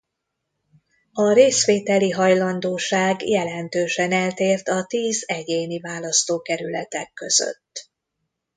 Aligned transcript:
A 1.13 1.33
részvételi 1.33 2.09
hajlandóság 2.11 3.27
jelentősen 3.27 4.11
eltért 4.11 4.67
a 4.67 4.85
tíz 4.87 5.23
egyéni 5.27 5.79
választókerületek 5.79 7.11
között. 7.13 7.89